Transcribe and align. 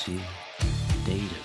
see 0.00 0.18
data 1.04 1.39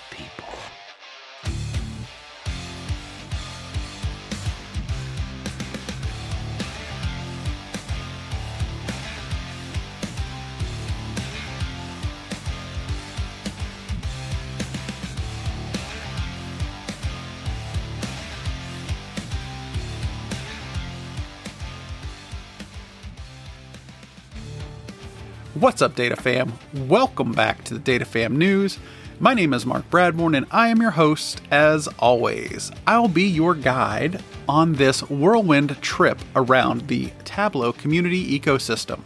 What's 25.58 25.80
up, 25.80 25.94
Data 25.94 26.16
Fam? 26.16 26.52
Welcome 26.74 27.32
back 27.32 27.64
to 27.64 27.72
the 27.72 27.80
Data 27.80 28.04
Fam 28.04 28.36
News. 28.36 28.78
My 29.18 29.32
name 29.32 29.54
is 29.54 29.64
Mark 29.64 29.88
Bradbourne, 29.88 30.36
and 30.36 30.44
I 30.50 30.68
am 30.68 30.82
your 30.82 30.90
host 30.90 31.40
as 31.50 31.88
always. 31.98 32.70
I'll 32.86 33.08
be 33.08 33.22
your 33.22 33.54
guide 33.54 34.22
on 34.46 34.74
this 34.74 35.00
whirlwind 35.08 35.80
trip 35.80 36.18
around 36.34 36.88
the 36.88 37.10
Tableau 37.24 37.72
community 37.72 38.38
ecosystem. 38.38 39.00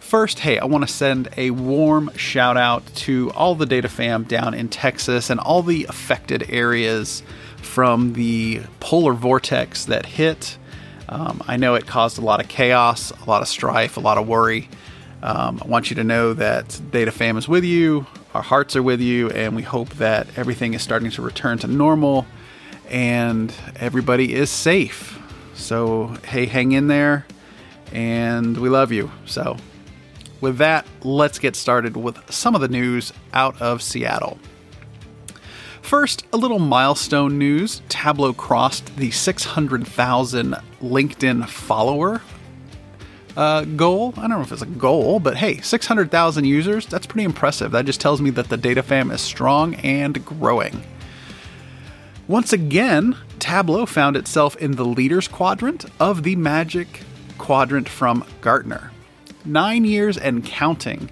First, 0.00 0.38
hey, 0.38 0.58
I 0.58 0.64
want 0.64 0.88
to 0.88 0.92
send 0.92 1.28
a 1.36 1.50
warm 1.50 2.10
shout 2.16 2.56
out 2.56 2.86
to 2.94 3.30
all 3.32 3.54
the 3.54 3.66
Data 3.66 3.90
Fam 3.90 4.24
down 4.24 4.54
in 4.54 4.70
Texas 4.70 5.28
and 5.28 5.38
all 5.38 5.62
the 5.62 5.84
affected 5.84 6.48
areas 6.48 7.22
from 7.58 8.14
the 8.14 8.62
polar 8.80 9.12
vortex 9.12 9.84
that 9.84 10.06
hit. 10.06 10.56
Um, 11.10 11.42
I 11.46 11.58
know 11.58 11.74
it 11.74 11.86
caused 11.86 12.16
a 12.16 12.22
lot 12.22 12.40
of 12.40 12.48
chaos, 12.48 13.10
a 13.10 13.28
lot 13.28 13.42
of 13.42 13.48
strife, 13.48 13.98
a 13.98 14.00
lot 14.00 14.16
of 14.16 14.26
worry. 14.26 14.70
Um, 15.22 15.60
I 15.62 15.68
want 15.68 15.90
you 15.90 15.96
to 15.96 16.04
know 16.04 16.34
that 16.34 16.80
Data 16.90 17.12
Fam 17.12 17.36
is 17.36 17.48
with 17.48 17.64
you, 17.64 18.06
our 18.34 18.42
hearts 18.42 18.74
are 18.76 18.82
with 18.82 19.00
you, 19.00 19.30
and 19.30 19.54
we 19.54 19.62
hope 19.62 19.90
that 19.90 20.26
everything 20.36 20.74
is 20.74 20.82
starting 20.82 21.10
to 21.12 21.22
return 21.22 21.58
to 21.58 21.66
normal 21.66 22.26
and 22.88 23.54
everybody 23.76 24.34
is 24.34 24.50
safe. 24.50 25.18
So, 25.54 26.16
hey, 26.24 26.46
hang 26.46 26.72
in 26.72 26.88
there, 26.88 27.26
and 27.92 28.56
we 28.56 28.68
love 28.68 28.90
you. 28.90 29.10
So, 29.26 29.56
with 30.40 30.58
that, 30.58 30.86
let's 31.02 31.38
get 31.38 31.56
started 31.56 31.96
with 31.96 32.18
some 32.30 32.54
of 32.54 32.60
the 32.60 32.68
news 32.68 33.12
out 33.32 33.60
of 33.62 33.82
Seattle. 33.82 34.38
First, 35.82 36.26
a 36.32 36.36
little 36.36 36.58
milestone 36.58 37.38
news 37.38 37.82
Tableau 37.88 38.32
crossed 38.32 38.96
the 38.96 39.10
600,000 39.10 40.56
LinkedIn 40.80 41.48
follower 41.48 42.22
uh, 43.36 43.64
goal. 43.64 44.14
I 44.16 44.22
don't 44.22 44.30
know 44.30 44.40
if 44.40 44.52
it's 44.52 44.62
a 44.62 44.66
goal, 44.66 45.20
but 45.20 45.36
hey, 45.36 45.60
600,000 45.60 46.44
users, 46.44 46.86
that's 46.86 47.06
pretty 47.06 47.24
impressive. 47.24 47.72
That 47.72 47.86
just 47.86 48.00
tells 48.00 48.20
me 48.20 48.30
that 48.30 48.48
the 48.48 48.56
data 48.56 48.82
fam 48.82 49.10
is 49.10 49.20
strong 49.20 49.74
and 49.76 50.24
growing. 50.24 50.82
Once 52.28 52.52
again, 52.52 53.16
Tableau 53.38 53.86
found 53.86 54.16
itself 54.16 54.56
in 54.56 54.72
the 54.72 54.84
leaders 54.84 55.28
quadrant 55.28 55.84
of 55.98 56.22
the 56.22 56.36
Magic 56.36 57.02
Quadrant 57.38 57.88
from 57.88 58.24
Gartner. 58.40 58.92
Nine 59.44 59.84
years 59.84 60.16
and 60.16 60.44
counting. 60.44 61.10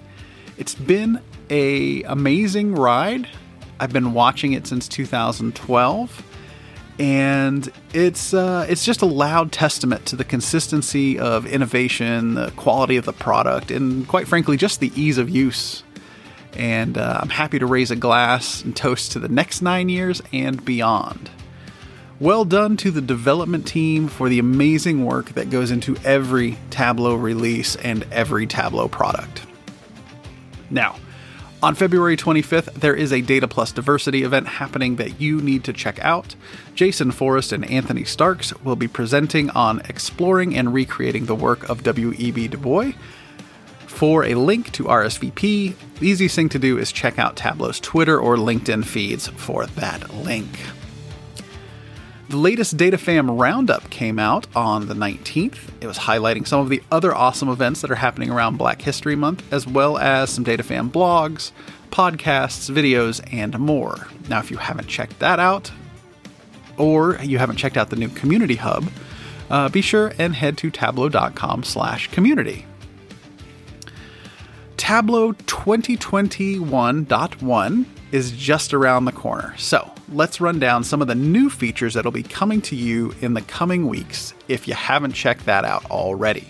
It's 0.57 0.75
been 0.75 1.19
a 1.49 2.03
amazing 2.03 2.73
ride. 2.73 3.27
I've 3.79 3.91
been 3.91 4.13
watching 4.13 4.53
it 4.53 4.65
since 4.67 4.87
2012 4.87 6.23
and 6.99 7.71
it's 7.93 8.33
uh, 8.33 8.65
it's 8.69 8.85
just 8.85 9.01
a 9.01 9.05
loud 9.05 9.51
testament 9.51 10.05
to 10.07 10.15
the 10.15 10.23
consistency 10.23 11.17
of 11.17 11.45
innovation, 11.45 12.35
the 12.35 12.51
quality 12.51 12.97
of 12.97 13.05
the 13.05 13.13
product, 13.13 13.71
and 13.71 14.07
quite 14.07 14.27
frankly, 14.27 14.57
just 14.57 14.79
the 14.79 14.91
ease 14.95 15.17
of 15.17 15.29
use. 15.29 15.83
And 16.53 16.97
uh, 16.97 17.19
I'm 17.21 17.29
happy 17.29 17.59
to 17.59 17.65
raise 17.65 17.91
a 17.91 17.95
glass 17.95 18.63
and 18.63 18.75
toast 18.75 19.13
to 19.13 19.19
the 19.19 19.29
next 19.29 19.61
nine 19.61 19.89
years 19.89 20.21
and 20.33 20.63
beyond. 20.63 21.29
Well 22.19 22.45
done 22.45 22.77
to 22.77 22.91
the 22.91 23.01
development 23.01 23.65
team 23.65 24.07
for 24.07 24.29
the 24.29 24.37
amazing 24.37 25.05
work 25.05 25.29
that 25.29 25.49
goes 25.49 25.71
into 25.71 25.95
every 26.03 26.57
Tableau 26.69 27.15
release 27.15 27.75
and 27.77 28.05
every 28.11 28.45
Tableau 28.45 28.87
product. 28.87 29.41
Now, 30.69 30.97
on 31.63 31.75
February 31.75 32.17
25th, 32.17 32.73
there 32.73 32.95
is 32.95 33.13
a 33.13 33.21
Data 33.21 33.47
Plus 33.47 33.71
Diversity 33.71 34.23
event 34.23 34.47
happening 34.47 34.95
that 34.95 35.21
you 35.21 35.41
need 35.41 35.63
to 35.65 35.73
check 35.73 35.99
out. 35.99 36.35
Jason 36.73 37.11
Forrest 37.11 37.51
and 37.51 37.69
Anthony 37.69 38.03
Starks 38.03 38.51
will 38.63 38.75
be 38.75 38.87
presenting 38.87 39.49
on 39.51 39.79
exploring 39.81 40.57
and 40.57 40.73
recreating 40.73 41.25
the 41.25 41.35
work 41.35 41.69
of 41.69 41.83
W.E.B. 41.83 42.47
Du 42.47 42.57
Bois. 42.57 42.93
For 43.85 44.23
a 44.23 44.33
link 44.33 44.71
to 44.71 44.85
RSVP, 44.85 45.75
the 45.99 46.07
easiest 46.07 46.35
thing 46.35 46.49
to 46.49 46.57
do 46.57 46.79
is 46.79 46.91
check 46.91 47.19
out 47.19 47.35
Tableau's 47.35 47.79
Twitter 47.79 48.19
or 48.19 48.37
LinkedIn 48.37 48.83
feeds 48.83 49.27
for 49.27 49.67
that 49.67 50.11
link. 50.15 50.47
The 52.31 52.37
latest 52.37 52.77
DataFam 52.77 53.37
Roundup 53.37 53.89
came 53.89 54.17
out 54.17 54.47
on 54.55 54.87
the 54.87 54.93
19th. 54.93 55.57
It 55.81 55.87
was 55.87 55.97
highlighting 55.97 56.47
some 56.47 56.61
of 56.61 56.69
the 56.69 56.81
other 56.89 57.13
awesome 57.13 57.49
events 57.49 57.81
that 57.81 57.91
are 57.91 57.95
happening 57.95 58.29
around 58.29 58.55
Black 58.55 58.81
History 58.81 59.17
Month, 59.17 59.43
as 59.51 59.67
well 59.67 59.97
as 59.97 60.29
some 60.29 60.45
DataFam 60.45 60.91
blogs, 60.91 61.51
podcasts, 61.89 62.73
videos, 62.73 63.19
and 63.33 63.59
more. 63.59 64.07
Now, 64.29 64.39
if 64.39 64.49
you 64.49 64.55
haven't 64.55 64.87
checked 64.87 65.19
that 65.19 65.39
out, 65.39 65.73
or 66.77 67.19
you 67.21 67.37
haven't 67.37 67.57
checked 67.57 67.75
out 67.75 67.89
the 67.89 67.97
new 67.97 68.07
Community 68.07 68.55
Hub, 68.55 68.89
uh, 69.49 69.67
be 69.67 69.81
sure 69.81 70.13
and 70.17 70.33
head 70.33 70.57
to 70.59 70.71
tableau.com 70.71 71.65
slash 71.65 72.07
community. 72.11 72.65
Tableau 74.77 75.33
2021.1 75.33 77.85
is 78.13 78.31
just 78.31 78.73
around 78.73 79.03
the 79.03 79.11
corner. 79.11 79.53
So 79.57 79.91
let's 80.11 80.41
run 80.41 80.59
down 80.59 80.83
some 80.83 81.01
of 81.01 81.07
the 81.07 81.15
new 81.15 81.49
features 81.49 81.93
that'll 81.93 82.11
be 82.11 82.23
coming 82.23 82.61
to 82.61 82.75
you 82.75 83.13
in 83.21 83.33
the 83.33 83.41
coming 83.41 83.87
weeks 83.87 84.33
if 84.47 84.67
you 84.67 84.73
haven't 84.73 85.13
checked 85.13 85.45
that 85.45 85.65
out 85.65 85.89
already. 85.89 86.47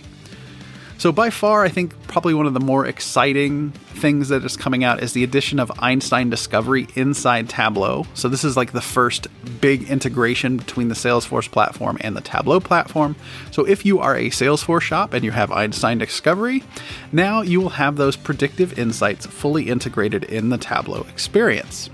So, 1.02 1.12
by 1.12 1.32
far, 1.32 1.64
I 1.64 1.70
think 1.70 2.00
probably 2.04 2.36
one 2.36 2.46
of 2.46 2.54
the 2.54 2.60
more 2.60 2.86
exciting 2.86 3.72
things 3.72 4.30
that 4.30 4.46
is 4.46 4.56
coming 4.56 4.84
out 4.84 5.02
is 5.02 5.14
the 5.14 5.24
addition 5.24 5.60
of 5.60 5.72
Einstein 5.80 6.30
Discovery 6.30 6.88
inside 6.94 7.50
Tableau. 7.50 8.06
So, 8.14 8.30
this 8.30 8.44
is 8.44 8.56
like 8.56 8.72
the 8.72 8.82
first 8.82 9.26
big 9.62 9.90
integration 9.90 10.58
between 10.58 10.90
the 10.90 10.94
Salesforce 10.94 11.50
platform 11.50 11.98
and 12.02 12.16
the 12.16 12.22
Tableau 12.22 12.60
platform. 12.60 13.16
So, 13.50 13.66
if 13.66 13.84
you 13.84 13.98
are 13.98 14.16
a 14.16 14.30
Salesforce 14.30 14.82
shop 14.82 15.14
and 15.14 15.24
you 15.24 15.32
have 15.32 15.52
Einstein 15.52 15.98
Discovery, 15.98 16.64
now 17.12 17.42
you 17.42 17.60
will 17.60 17.70
have 17.70 17.96
those 17.96 18.16
predictive 18.16 18.78
insights 18.78 19.26
fully 19.26 19.70
integrated 19.70 20.26
in 20.26 20.50
the 20.50 20.60
Tableau 20.60 21.08
experience 21.10 21.90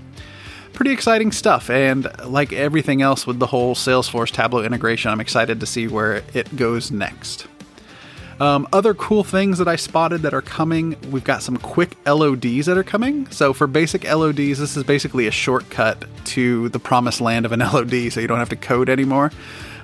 pretty 0.72 0.92
exciting 0.92 1.32
stuff. 1.32 1.70
And 1.70 2.08
like 2.24 2.52
everything 2.52 3.02
else 3.02 3.26
with 3.26 3.38
the 3.38 3.46
whole 3.46 3.74
Salesforce 3.74 4.30
Tableau 4.30 4.62
integration, 4.62 5.10
I'm 5.10 5.20
excited 5.20 5.60
to 5.60 5.66
see 5.66 5.88
where 5.88 6.22
it 6.34 6.54
goes 6.56 6.90
next. 6.90 7.46
Um, 8.40 8.68
other 8.72 8.94
cool 8.94 9.24
things 9.24 9.58
that 9.58 9.66
I 9.66 9.74
spotted 9.76 10.22
that 10.22 10.32
are 10.32 10.42
coming, 10.42 10.96
we've 11.10 11.24
got 11.24 11.42
some 11.42 11.56
quick 11.56 11.96
LODs 12.06 12.66
that 12.66 12.78
are 12.78 12.84
coming. 12.84 13.26
So 13.30 13.52
for 13.52 13.66
basic 13.66 14.04
LODs, 14.04 14.58
this 14.58 14.76
is 14.76 14.84
basically 14.84 15.26
a 15.26 15.32
shortcut 15.32 16.04
to 16.26 16.68
the 16.68 16.78
promised 16.78 17.20
land 17.20 17.46
of 17.46 17.52
an 17.52 17.60
LOD, 17.72 18.12
so 18.12 18.20
you 18.20 18.28
don't 18.28 18.38
have 18.38 18.50
to 18.50 18.56
code 18.56 18.88
anymore. 18.88 19.32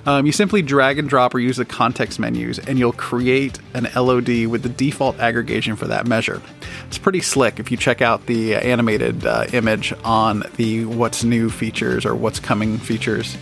Um, 0.05 0.25
you 0.27 0.31
simply 0.31 0.61
drag 0.61 0.99
and 0.99 1.09
drop 1.09 1.33
or 1.33 1.39
use 1.39 1.57
the 1.57 1.65
context 1.65 2.19
menus, 2.19 2.59
and 2.59 2.77
you'll 2.77 2.93
create 2.93 3.57
an 3.73 3.87
LOD 3.95 4.45
with 4.45 4.61
the 4.61 4.69
default 4.69 5.19
aggregation 5.19 5.75
for 5.75 5.87
that 5.87 6.07
measure. 6.07 6.41
It's 6.87 6.99
pretty 6.99 7.21
slick 7.21 7.59
if 7.59 7.71
you 7.71 7.77
check 7.77 8.01
out 8.01 8.27
the 8.27 8.55
animated 8.55 9.25
uh, 9.25 9.45
image 9.51 9.93
on 10.03 10.43
the 10.57 10.85
what's 10.85 11.23
new 11.23 11.49
features 11.49 12.05
or 12.05 12.13
what's 12.13 12.39
coming 12.39 12.77
features. 12.77 13.35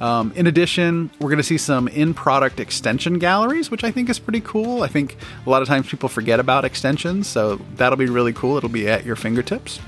Um, 0.00 0.32
in 0.36 0.46
addition, 0.46 1.10
we're 1.20 1.30
going 1.30 1.38
to 1.38 1.42
see 1.42 1.58
some 1.58 1.88
in 1.88 2.14
product 2.14 2.60
extension 2.60 3.18
galleries, 3.18 3.70
which 3.70 3.82
I 3.82 3.90
think 3.90 4.08
is 4.08 4.18
pretty 4.18 4.42
cool. 4.42 4.82
I 4.82 4.88
think 4.88 5.16
a 5.44 5.50
lot 5.50 5.62
of 5.62 5.68
times 5.68 5.88
people 5.88 6.08
forget 6.08 6.38
about 6.38 6.64
extensions, 6.64 7.26
so 7.26 7.56
that'll 7.76 7.96
be 7.96 8.06
really 8.06 8.32
cool. 8.32 8.58
It'll 8.58 8.68
be 8.68 8.88
at 8.88 9.04
your 9.04 9.16
fingertips. 9.16 9.80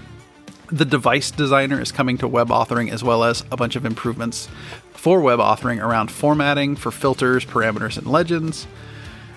The 0.71 0.85
device 0.85 1.31
designer 1.31 1.81
is 1.81 1.93
coming 1.93 2.19
to 2.19 2.29
web 2.29 2.49
authoring 2.49 2.91
as 2.91 3.03
well 3.03 3.25
as 3.25 3.43
a 3.51 3.57
bunch 3.57 3.75
of 3.75 3.87
improvements 3.87 4.49
for 4.93 5.21
web 5.21 5.39
authoring 5.39 5.83
around 5.83 6.11
formatting 6.11 6.77
for 6.77 6.91
filters, 6.91 7.45
parameters, 7.45 7.97
and 7.97 8.07
legends. 8.07 8.67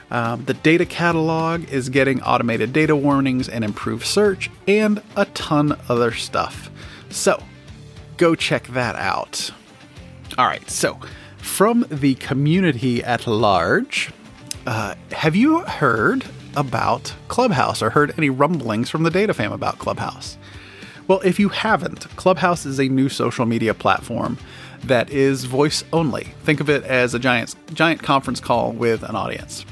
Um, 0.09 0.43
the 0.43 0.53
data 0.53 0.85
catalog 0.85 1.69
is 1.71 1.87
getting 1.87 2.21
automated 2.23 2.73
data 2.73 2.97
warnings 2.97 3.47
and 3.47 3.63
improved 3.63 4.05
search, 4.05 4.49
and 4.67 5.01
a 5.15 5.23
ton 5.25 5.79
other 5.87 6.11
stuff. 6.11 6.69
So, 7.09 7.41
go 8.17 8.35
check 8.35 8.67
that 8.67 8.97
out. 8.97 9.51
All 10.37 10.45
right, 10.45 10.69
so 10.69 10.99
from 11.37 11.85
the 11.89 12.15
community 12.15 13.01
at 13.01 13.25
large, 13.25 14.11
uh, 14.67 14.95
have 15.11 15.35
you 15.35 15.59
heard 15.61 16.25
about 16.57 17.13
Clubhouse 17.29 17.81
or 17.81 17.91
heard 17.91 18.13
any 18.17 18.29
rumblings 18.29 18.89
from 18.89 19.03
the 19.03 19.09
data 19.09 19.33
fam 19.33 19.53
about 19.53 19.79
Clubhouse? 19.79 20.37
Well, 21.11 21.19
if 21.25 21.41
you 21.41 21.49
haven't, 21.49 22.07
Clubhouse 22.15 22.65
is 22.65 22.79
a 22.79 22.87
new 22.87 23.09
social 23.09 23.45
media 23.45 23.73
platform 23.73 24.37
that 24.85 25.09
is 25.09 25.43
voice 25.43 25.83
only. 25.91 26.23
Think 26.45 26.61
of 26.61 26.69
it 26.69 26.85
as 26.85 27.13
a 27.13 27.19
giant 27.19 27.53
giant 27.73 28.01
conference 28.01 28.39
call 28.39 28.71
with 28.71 29.03
an 29.03 29.17
audience. 29.17 29.65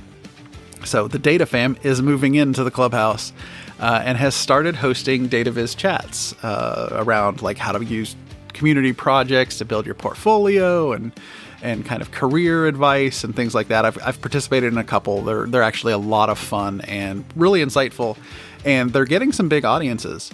So 0.83 1.07
the 1.07 1.17
Data 1.17 1.45
Fam 1.45 1.77
is 1.81 2.01
moving 2.01 2.35
into 2.35 2.65
the 2.65 2.71
clubhouse 2.71 3.31
uh, 3.79 4.01
and 4.03 4.17
has 4.17 4.35
started 4.35 4.75
hosting 4.75 5.29
DataViz 5.29 5.77
chats 5.77 6.35
uh, 6.43 6.89
around 6.91 7.41
like 7.41 7.57
how 7.57 7.71
to 7.71 7.85
use 7.85 8.17
community 8.51 8.91
projects 8.91 9.59
to 9.59 9.63
build 9.63 9.85
your 9.85 9.95
portfolio 9.95 10.91
and 10.91 11.13
and 11.61 11.85
kind 11.85 12.01
of 12.01 12.11
career 12.11 12.67
advice 12.67 13.23
and 13.23 13.33
things 13.33 13.55
like 13.55 13.69
that. 13.69 13.85
I've, 13.85 13.97
I've 14.05 14.19
participated 14.19 14.73
in 14.73 14.77
a 14.77 14.83
couple. 14.83 15.21
They're 15.21 15.45
they're 15.45 15.63
actually 15.63 15.93
a 15.93 15.97
lot 15.97 16.27
of 16.27 16.37
fun 16.37 16.81
and 16.81 17.23
really 17.37 17.61
insightful, 17.63 18.17
and 18.65 18.91
they're 18.91 19.05
getting 19.05 19.31
some 19.31 19.47
big 19.47 19.63
audiences. 19.63 20.33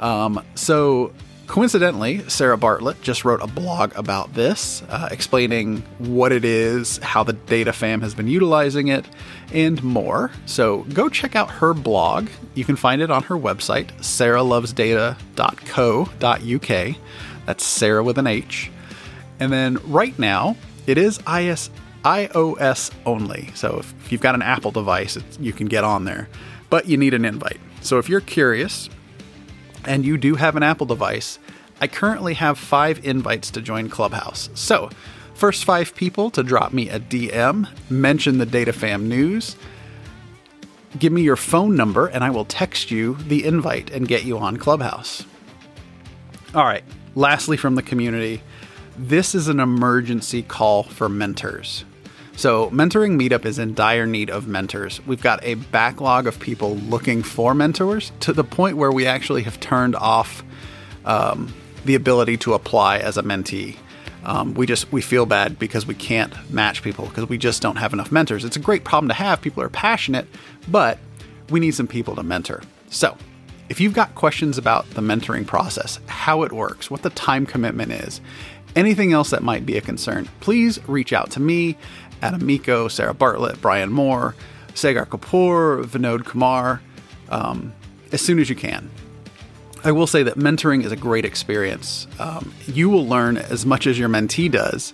Um, 0.00 0.42
so 0.54 1.12
coincidentally, 1.46 2.28
Sarah 2.28 2.58
Bartlett 2.58 3.00
just 3.02 3.24
wrote 3.24 3.42
a 3.42 3.46
blog 3.46 3.96
about 3.96 4.34
this, 4.34 4.82
uh, 4.88 5.08
explaining 5.10 5.82
what 5.98 6.32
it 6.32 6.44
is, 6.44 6.98
how 6.98 7.22
the 7.22 7.32
Data 7.32 7.72
Fam 7.72 8.02
has 8.02 8.14
been 8.14 8.28
utilizing 8.28 8.88
it, 8.88 9.06
and 9.52 9.82
more. 9.82 10.30
So 10.44 10.82
go 10.92 11.08
check 11.08 11.36
out 11.36 11.50
her 11.50 11.74
blog. 11.74 12.28
You 12.54 12.64
can 12.64 12.76
find 12.76 13.00
it 13.00 13.10
on 13.10 13.22
her 13.24 13.36
website, 13.36 13.88
sarahlovesdata.co.uk. 13.98 16.96
That's 17.46 17.64
Sarah 17.64 18.02
with 18.02 18.18
an 18.18 18.26
H. 18.26 18.70
And 19.38 19.52
then 19.52 19.78
right 19.84 20.18
now, 20.18 20.56
it 20.86 20.98
is 20.98 21.18
IS, 21.20 21.70
iOS 22.04 22.90
only. 23.04 23.50
So 23.54 23.78
if 23.78 24.12
you've 24.12 24.20
got 24.20 24.34
an 24.34 24.42
Apple 24.42 24.70
device, 24.70 25.18
you 25.40 25.52
can 25.52 25.66
get 25.66 25.84
on 25.84 26.04
there, 26.04 26.28
but 26.70 26.86
you 26.86 26.96
need 26.96 27.14
an 27.14 27.24
invite. 27.24 27.60
So 27.82 27.98
if 27.98 28.08
you're 28.08 28.20
curious 28.20 28.88
and 29.86 30.04
you 30.04 30.16
do 30.18 30.34
have 30.34 30.56
an 30.56 30.62
Apple 30.62 30.86
device, 30.86 31.38
I 31.80 31.86
currently 31.86 32.34
have 32.34 32.58
five 32.58 33.04
invites 33.04 33.50
to 33.52 33.60
join 33.60 33.88
Clubhouse. 33.88 34.50
So, 34.54 34.90
first 35.34 35.64
five 35.64 35.94
people 35.94 36.30
to 36.30 36.42
drop 36.42 36.72
me 36.72 36.88
a 36.88 36.98
DM, 36.98 37.68
mention 37.90 38.38
the 38.38 38.46
DataFam 38.46 39.02
news, 39.02 39.56
give 40.98 41.12
me 41.12 41.22
your 41.22 41.36
phone 41.36 41.76
number, 41.76 42.06
and 42.06 42.24
I 42.24 42.30
will 42.30 42.44
text 42.44 42.90
you 42.90 43.14
the 43.14 43.44
invite 43.44 43.90
and 43.90 44.08
get 44.08 44.24
you 44.24 44.38
on 44.38 44.56
Clubhouse. 44.56 45.24
All 46.54 46.64
right, 46.64 46.84
lastly, 47.14 47.56
from 47.56 47.74
the 47.74 47.82
community, 47.82 48.42
this 48.96 49.34
is 49.34 49.48
an 49.48 49.60
emergency 49.60 50.42
call 50.42 50.82
for 50.82 51.08
mentors. 51.08 51.84
So, 52.36 52.68
Mentoring 52.68 53.18
Meetup 53.18 53.46
is 53.46 53.58
in 53.58 53.72
dire 53.72 54.04
need 54.04 54.28
of 54.28 54.46
mentors. 54.46 55.00
We've 55.06 55.22
got 55.22 55.42
a 55.42 55.54
backlog 55.54 56.26
of 56.26 56.38
people 56.38 56.76
looking 56.76 57.22
for 57.22 57.54
mentors 57.54 58.12
to 58.20 58.34
the 58.34 58.44
point 58.44 58.76
where 58.76 58.92
we 58.92 59.06
actually 59.06 59.42
have 59.44 59.58
turned 59.58 59.96
off 59.96 60.44
um, 61.06 61.54
the 61.86 61.94
ability 61.94 62.36
to 62.38 62.52
apply 62.52 62.98
as 62.98 63.16
a 63.16 63.22
mentee. 63.22 63.76
Um, 64.26 64.52
we 64.52 64.66
just 64.66 64.92
we 64.92 65.00
feel 65.00 65.24
bad 65.24 65.58
because 65.58 65.86
we 65.86 65.94
can't 65.94 66.34
match 66.50 66.82
people 66.82 67.06
because 67.06 67.26
we 67.26 67.38
just 67.38 67.62
don't 67.62 67.76
have 67.76 67.94
enough 67.94 68.12
mentors. 68.12 68.44
It's 68.44 68.56
a 68.56 68.60
great 68.60 68.84
problem 68.84 69.08
to 69.08 69.14
have. 69.14 69.40
People 69.40 69.62
are 69.62 69.70
passionate, 69.70 70.26
but 70.68 70.98
we 71.48 71.58
need 71.58 71.70
some 71.70 71.86
people 71.86 72.16
to 72.16 72.22
mentor. 72.22 72.62
So, 72.90 73.16
if 73.70 73.80
you've 73.80 73.94
got 73.94 74.14
questions 74.14 74.58
about 74.58 74.88
the 74.90 75.00
mentoring 75.00 75.46
process, 75.46 76.00
how 76.06 76.42
it 76.42 76.52
works, 76.52 76.90
what 76.90 77.02
the 77.02 77.10
time 77.10 77.46
commitment 77.46 77.92
is, 77.92 78.20
anything 78.76 79.12
else 79.12 79.30
that 79.30 79.42
might 79.42 79.66
be 79.66 79.76
a 79.76 79.80
concern, 79.80 80.28
please 80.40 80.78
reach 80.86 81.12
out 81.12 81.30
to 81.32 81.40
me, 81.40 81.76
Adam 82.22 82.44
Mico, 82.44 82.88
Sarah 82.88 83.14
Bartlett, 83.14 83.60
Brian 83.60 83.92
Moore, 83.92 84.34
Sagar 84.74 85.06
Kapoor, 85.06 85.84
Vinod 85.84 86.24
Kumar, 86.24 86.80
um, 87.28 87.72
as 88.12 88.20
soon 88.20 88.38
as 88.38 88.48
you 88.48 88.56
can. 88.56 88.90
I 89.84 89.92
will 89.92 90.06
say 90.06 90.22
that 90.24 90.36
mentoring 90.36 90.84
is 90.84 90.92
a 90.92 90.96
great 90.96 91.24
experience. 91.24 92.06
Um, 92.18 92.52
you 92.66 92.88
will 92.88 93.06
learn 93.06 93.36
as 93.36 93.64
much 93.64 93.86
as 93.86 93.98
your 93.98 94.08
mentee 94.08 94.50
does. 94.50 94.92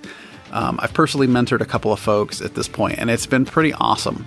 Um, 0.51 0.79
I've 0.83 0.93
personally 0.93 1.27
mentored 1.27 1.63
a 1.63 1.65
couple 1.65 1.93
of 1.93 1.99
folks 1.99 2.43
at 2.43 2.55
this 2.55 2.69
point, 2.69 2.99
and 2.99 3.11
it's 3.11 3.27
been 3.27 3.47
pretty 3.47 3.73
awesome. 3.73 4.27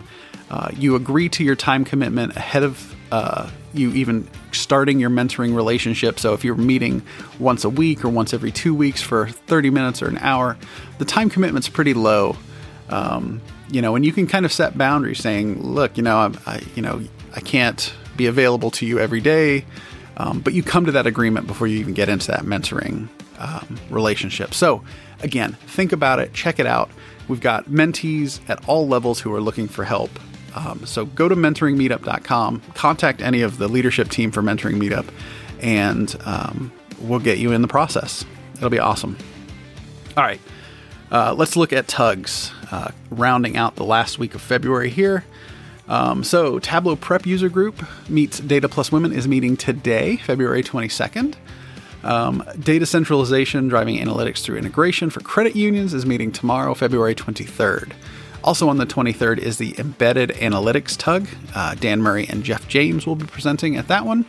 Uh, 0.49 0.69
you 0.75 0.95
agree 0.95 1.29
to 1.29 1.43
your 1.43 1.55
time 1.55 1.85
commitment 1.85 2.35
ahead 2.35 2.63
of 2.63 2.95
uh, 3.11 3.49
you 3.73 3.91
even 3.91 4.27
starting 4.51 4.99
your 4.99 5.09
mentoring 5.09 5.55
relationship. 5.55 6.19
So 6.19 6.33
if 6.33 6.43
you're 6.43 6.55
meeting 6.55 7.03
once 7.39 7.63
a 7.63 7.69
week 7.69 8.03
or 8.03 8.09
once 8.09 8.33
every 8.33 8.51
two 8.51 8.73
weeks 8.73 9.01
for 9.01 9.27
30 9.27 9.69
minutes 9.69 10.01
or 10.01 10.07
an 10.07 10.17
hour, 10.19 10.57
the 10.97 11.05
time 11.05 11.29
commitment's 11.29 11.69
pretty 11.69 11.93
low. 11.93 12.35
Um, 12.89 13.41
you 13.69 13.81
know, 13.81 13.95
and 13.95 14.05
you 14.05 14.11
can 14.11 14.27
kind 14.27 14.45
of 14.45 14.53
set 14.53 14.77
boundaries, 14.77 15.19
saying, 15.19 15.61
"Look, 15.61 15.97
you 15.97 16.03
know, 16.03 16.17
I'm, 16.17 16.37
I, 16.45 16.61
you 16.75 16.81
know, 16.81 17.01
I 17.35 17.39
can't 17.39 17.93
be 18.15 18.27
available 18.27 18.71
to 18.71 18.85
you 18.85 18.99
every 18.99 19.21
day." 19.21 19.65
Um, 20.17 20.39
but 20.39 20.53
you 20.53 20.63
come 20.63 20.85
to 20.85 20.91
that 20.93 21.07
agreement 21.07 21.47
before 21.47 21.67
you 21.67 21.79
even 21.79 21.93
get 21.93 22.09
into 22.09 22.27
that 22.27 22.41
mentoring 22.41 23.09
um, 23.39 23.77
relationship. 23.89 24.53
So, 24.53 24.83
again, 25.21 25.53
think 25.67 25.91
about 25.91 26.19
it, 26.19 26.33
check 26.33 26.59
it 26.59 26.65
out. 26.65 26.89
We've 27.27 27.41
got 27.41 27.65
mentees 27.65 28.39
at 28.49 28.67
all 28.67 28.87
levels 28.87 29.19
who 29.19 29.33
are 29.33 29.41
looking 29.41 29.67
for 29.67 29.83
help. 29.83 30.11
Um, 30.55 30.85
so, 30.85 31.05
go 31.05 31.27
to 31.27 31.35
mentoringmeetup.com, 31.35 32.61
contact 32.75 33.21
any 33.21 33.41
of 33.41 33.57
the 33.57 33.67
leadership 33.67 34.09
team 34.09 34.31
for 34.31 34.41
Mentoring 34.41 34.81
Meetup, 34.81 35.07
and 35.59 36.15
um, 36.25 36.71
we'll 37.01 37.19
get 37.19 37.39
you 37.39 37.51
in 37.51 37.61
the 37.61 37.67
process. 37.67 38.23
It'll 38.55 38.69
be 38.69 38.79
awesome. 38.79 39.17
All 40.15 40.23
right, 40.23 40.39
uh, 41.11 41.33
let's 41.33 41.57
look 41.57 41.73
at 41.73 41.89
tugs, 41.89 42.53
uh, 42.71 42.91
rounding 43.09 43.57
out 43.57 43.75
the 43.75 43.85
last 43.85 44.19
week 44.19 44.35
of 44.35 44.41
February 44.41 44.89
here. 44.89 45.23
Um, 45.87 46.23
so, 46.23 46.57
Tableau 46.59 46.95
Prep 46.95 47.25
User 47.25 47.49
Group 47.49 47.85
meets 48.09 48.39
Data 48.39 48.67
Plus 48.67 48.91
Women 48.91 49.11
is 49.11 49.27
meeting 49.27 49.55
today, 49.55 50.17
February 50.17 50.63
22nd. 50.63 51.35
Um, 52.03 52.43
data 52.59 52.85
centralization, 52.85 53.67
driving 53.67 53.97
analytics 53.97 54.41
through 54.41 54.57
integration 54.57 55.09
for 55.09 55.21
credit 55.21 55.55
unions 55.55 55.93
is 55.93 56.05
meeting 56.05 56.31
tomorrow, 56.31 56.73
February 56.73 57.15
23rd. 57.15 57.93
Also 58.43 58.69
on 58.69 58.77
the 58.77 58.85
23rd 58.85 59.39
is 59.39 59.57
the 59.57 59.73
Embedded 59.79 60.29
Analytics 60.29 60.95
Tug. 60.97 61.27
Uh, 61.55 61.73
Dan 61.73 62.01
Murray 62.01 62.27
and 62.29 62.43
Jeff 62.43 62.67
James 62.67 63.07
will 63.07 63.15
be 63.15 63.25
presenting 63.25 63.75
at 63.75 63.87
that 63.87 64.05
one. 64.05 64.25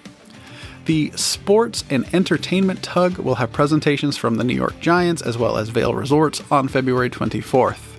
The 0.87 1.11
Sports 1.17 1.85
and 1.91 2.06
Entertainment 2.15 2.83
Tug 2.83 3.19
will 3.19 3.35
have 3.35 3.53
presentations 3.53 4.17
from 4.17 4.37
the 4.37 4.44
New 4.44 4.55
York 4.55 4.81
Giants 4.81 5.21
as 5.21 5.37
well 5.37 5.59
as 5.59 5.69
Vail 5.69 5.94
Resorts 5.94 6.43
on 6.50 6.69
February 6.69 7.11
24th. 7.11 7.96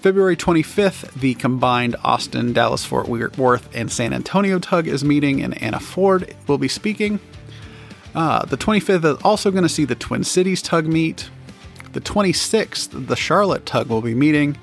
February 0.00 0.36
25th, 0.36 1.12
the 1.14 1.34
combined 1.34 1.96
Austin, 2.04 2.52
Dallas, 2.52 2.84
Fort 2.84 3.08
Worth, 3.08 3.68
and 3.74 3.90
San 3.90 4.12
Antonio 4.12 4.60
tug 4.60 4.86
is 4.86 5.02
meeting, 5.02 5.42
and 5.42 5.60
Anna 5.60 5.80
Foard 5.80 6.36
will 6.46 6.58
be 6.58 6.68
speaking. 6.68 7.18
Uh, 8.14 8.44
the 8.44 8.56
25th 8.56 9.16
is 9.16 9.22
also 9.24 9.50
going 9.50 9.64
to 9.64 9.68
see 9.68 9.84
the 9.84 9.96
Twin 9.96 10.22
Cities 10.22 10.62
tug 10.62 10.86
meet. 10.86 11.28
The 11.94 12.00
26th, 12.00 13.08
the 13.08 13.16
Charlotte 13.16 13.66
tug 13.66 13.88
will 13.88 14.00
be 14.00 14.14
meeting. 14.14 14.56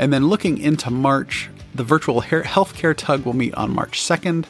And 0.00 0.12
then 0.12 0.26
looking 0.26 0.58
into 0.58 0.90
March, 0.90 1.48
the 1.72 1.84
virtual 1.84 2.22
healthcare 2.22 2.96
tug 2.96 3.24
will 3.24 3.34
meet 3.34 3.54
on 3.54 3.72
March 3.72 4.00
2nd. 4.00 4.46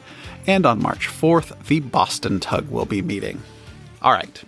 And 0.46 0.64
on 0.64 0.80
March 0.80 1.08
4th, 1.08 1.66
the 1.66 1.80
Boston 1.80 2.40
tug 2.40 2.70
will 2.70 2.87
be 2.87 3.02
meeting. 3.02 3.42
All 4.00 4.12
right 4.12 4.42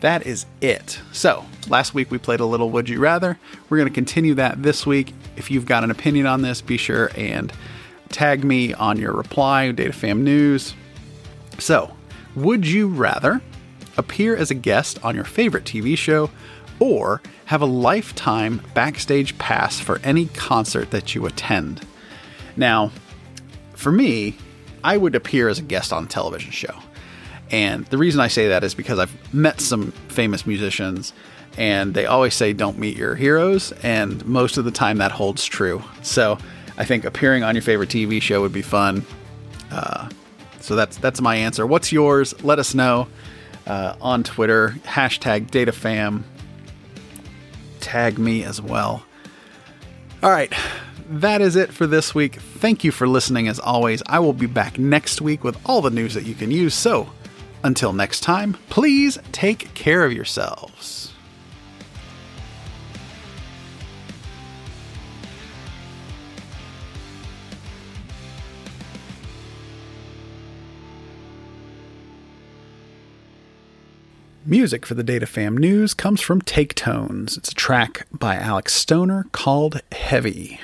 that 0.00 0.26
is 0.26 0.46
it. 0.60 1.00
So, 1.12 1.44
last 1.68 1.94
week 1.94 2.10
we 2.10 2.18
played 2.18 2.40
a 2.40 2.46
little 2.46 2.70
Would 2.70 2.88
You 2.88 3.00
Rather. 3.00 3.38
We're 3.68 3.78
going 3.78 3.88
to 3.88 3.94
continue 3.94 4.34
that 4.34 4.62
this 4.62 4.86
week. 4.86 5.12
If 5.36 5.50
you've 5.50 5.66
got 5.66 5.84
an 5.84 5.90
opinion 5.90 6.26
on 6.26 6.42
this, 6.42 6.60
be 6.60 6.76
sure 6.76 7.10
and 7.16 7.52
tag 8.08 8.44
me 8.44 8.74
on 8.74 8.98
your 8.98 9.12
reply, 9.12 9.72
DataFam 9.74 10.20
News. 10.20 10.74
So, 11.58 11.94
would 12.34 12.66
you 12.66 12.88
rather 12.88 13.40
appear 13.96 14.36
as 14.36 14.50
a 14.50 14.54
guest 14.54 14.98
on 15.04 15.14
your 15.14 15.24
favorite 15.24 15.64
TV 15.64 15.98
show 15.98 16.30
or 16.78 17.20
have 17.46 17.62
a 17.62 17.66
lifetime 17.66 18.62
backstage 18.74 19.36
pass 19.38 19.80
for 19.80 20.00
any 20.04 20.26
concert 20.26 20.90
that 20.92 21.14
you 21.14 21.26
attend? 21.26 21.84
Now, 22.56 22.92
for 23.74 23.90
me, 23.90 24.36
I 24.84 24.96
would 24.96 25.14
appear 25.14 25.48
as 25.48 25.58
a 25.58 25.62
guest 25.62 25.92
on 25.92 26.04
a 26.04 26.08
television 26.08 26.52
show. 26.52 26.74
And 27.50 27.86
the 27.86 27.98
reason 27.98 28.20
I 28.20 28.28
say 28.28 28.48
that 28.48 28.64
is 28.64 28.74
because 28.74 28.98
I've 28.98 29.34
met 29.34 29.60
some 29.60 29.92
famous 30.08 30.46
musicians 30.46 31.12
and 31.56 31.94
they 31.94 32.06
always 32.06 32.34
say 32.34 32.52
don't 32.52 32.78
meet 32.78 32.96
your 32.96 33.14
heroes 33.14 33.72
and 33.82 34.24
most 34.26 34.58
of 34.58 34.64
the 34.64 34.70
time 34.70 34.98
that 34.98 35.12
holds 35.12 35.44
true. 35.44 35.82
So 36.02 36.38
I 36.76 36.84
think 36.84 37.04
appearing 37.04 37.42
on 37.42 37.54
your 37.54 37.62
favorite 37.62 37.88
TV 37.88 38.22
show 38.22 38.40
would 38.42 38.52
be 38.52 38.62
fun. 38.62 39.04
Uh, 39.70 40.08
so 40.60 40.76
that's 40.76 40.96
that's 40.98 41.20
my 41.20 41.36
answer. 41.36 41.66
What's 41.66 41.92
yours? 41.92 42.34
Let 42.44 42.58
us 42.58 42.74
know 42.74 43.08
uh, 43.66 43.96
on 44.00 44.22
Twitter. 44.22 44.76
Hashtag 44.84 45.50
DataFam. 45.50 46.22
Tag 47.80 48.18
me 48.18 48.44
as 48.44 48.60
well. 48.60 49.04
All 50.22 50.30
right, 50.30 50.52
that 51.08 51.40
is 51.40 51.56
it 51.56 51.72
for 51.72 51.86
this 51.86 52.14
week. 52.14 52.36
Thank 52.36 52.84
you 52.84 52.92
for 52.92 53.06
listening 53.06 53.48
as 53.48 53.58
always. 53.58 54.02
I 54.06 54.18
will 54.18 54.32
be 54.32 54.46
back 54.46 54.78
next 54.78 55.20
week 55.20 55.44
with 55.44 55.56
all 55.64 55.80
the 55.80 55.90
news 55.90 56.14
that 56.14 56.26
you 56.26 56.34
can 56.34 56.50
use. 56.50 56.74
So 56.74 57.08
until 57.62 57.92
next 57.92 58.20
time, 58.20 58.56
please 58.68 59.18
take 59.32 59.72
care 59.74 60.04
of 60.04 60.12
yourselves. 60.12 61.12
Music 74.48 74.86
for 74.86 74.94
the 74.94 75.02
Data 75.02 75.26
Fam 75.26 75.58
News 75.58 75.92
comes 75.92 76.22
from 76.22 76.40
Take 76.40 76.74
Tones. 76.74 77.36
It's 77.36 77.50
a 77.50 77.54
track 77.54 78.06
by 78.10 78.36
Alex 78.36 78.72
Stoner 78.72 79.26
called 79.30 79.82
Heavy. 79.92 80.58